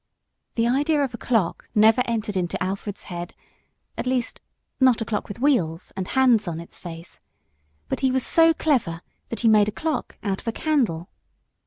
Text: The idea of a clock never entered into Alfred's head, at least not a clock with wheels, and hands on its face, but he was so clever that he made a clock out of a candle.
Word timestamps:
The 0.55 0.67
idea 0.67 1.03
of 1.03 1.13
a 1.13 1.17
clock 1.19 1.69
never 1.75 2.01
entered 2.07 2.35
into 2.35 2.57
Alfred's 2.63 3.03
head, 3.03 3.35
at 3.95 4.07
least 4.07 4.41
not 4.79 4.99
a 4.99 5.05
clock 5.05 5.27
with 5.27 5.37
wheels, 5.39 5.93
and 5.95 6.07
hands 6.07 6.47
on 6.47 6.59
its 6.59 6.79
face, 6.79 7.19
but 7.87 7.99
he 7.99 8.09
was 8.09 8.25
so 8.25 8.51
clever 8.51 9.01
that 9.29 9.41
he 9.41 9.47
made 9.47 9.67
a 9.67 9.71
clock 9.71 10.17
out 10.23 10.41
of 10.41 10.47
a 10.47 10.51
candle. 10.53 11.11